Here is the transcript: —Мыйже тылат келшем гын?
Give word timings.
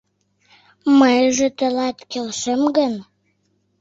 —Мыйже 0.99 1.47
тылат 1.57 1.97
келшем 2.11 2.61
гын? 2.77 2.93